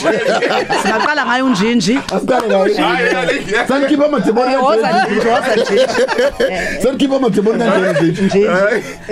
singaqala 0.83 1.25
ngayo 1.25 1.45
unjinji 1.45 1.99
Asiqale 2.11 2.47
ngayo. 2.47 3.67
Sangikhipha 3.67 4.05
amademoni 4.05 4.55
woza 4.55 4.81
kanjani? 4.81 5.11
njinji 5.11 5.27
woza 5.27 5.55
njinji 5.55 6.01
Sangikhipha 6.83 7.15
amademoni 7.15 7.59
kanjani 7.59 8.11
nje? 8.11 8.11
njinji 8.11 8.45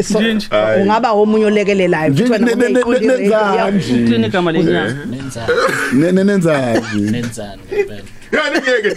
So, 0.04 0.20
Njinji. 0.22 0.48
ungaba 0.82 1.12
omunye 1.12 1.46
olekelelayo 1.46 2.10
Njinji, 2.10 2.34
futhi 2.34 2.44
wena 2.44 2.56
ne- 2.56 2.56
ne- 2.56 2.70
ngoba 2.70 2.74
ne- 2.74 2.80
iqondi 2.80 3.08
radio, 3.08 3.30
yeah. 3.30 3.72
nenzani? 3.74 4.04
uklini 4.04 4.28
igama 4.28 4.52
lenyanga 4.52 4.94
nenzani 5.12 5.54
Ne- 5.94 6.12
ne- 6.12 6.24
Nenzani? 6.24 6.82
nenzani 7.12 7.62
ngempela 7.74 8.02
Yani 8.32 8.60
ngeke. 8.62 8.96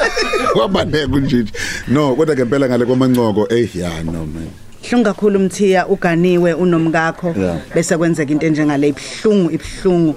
Kwabaneke 0.52 1.20
nje. 1.20 1.44
No, 1.88 2.14
kodwa 2.16 2.34
ngempela 2.36 2.68
ngale 2.68 2.84
komancoko 2.84 3.46
eh 3.50 3.76
ya 3.76 4.02
no 4.02 4.12
man. 4.26 4.48
Hlungu 4.82 5.04
kakhulu 5.04 5.38
umthiya 5.40 5.86
uganiwe 5.86 6.52
unomkakho 6.54 7.34
Yeah. 7.38 7.58
bese 7.74 7.96
kwenzeka 7.96 8.32
into 8.32 8.46
enjengale 8.46 8.88
ibhlungu 8.88 9.50
ibhlungu 9.50 10.14